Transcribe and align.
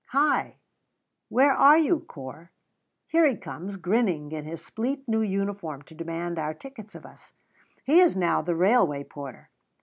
Hi, 0.07 0.55
where 1.29 1.53
are 1.53 1.77
you, 1.77 1.99
Corp? 1.99 2.47
Here 3.09 3.27
he 3.27 3.35
comes, 3.37 3.75
grinning, 3.75 4.31
in 4.31 4.45
his 4.45 4.65
spleet 4.65 5.07
new 5.07 5.21
uniform, 5.21 5.83
to 5.83 5.93
demand 5.93 6.39
our 6.39 6.55
tickets 6.55 6.95
of 6.95 7.05
us. 7.05 7.33
He 7.85 7.99
is 7.99 8.15
now 8.15 8.41
the 8.41 8.55
railway 8.55 9.03
porter. 9.03 9.51